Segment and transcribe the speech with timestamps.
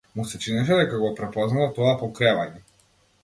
[0.19, 2.63] Му се чинеше дека го препознава тоа покревање.